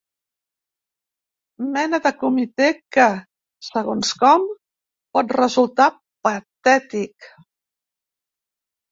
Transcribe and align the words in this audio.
Mena 1.73 1.97
de 2.05 2.11
comitè 2.21 2.69
que, 2.95 3.05
segons 3.67 4.13
com, 4.23 4.47
pot 5.17 5.35
resultar 5.41 5.87
patètic. 6.29 7.29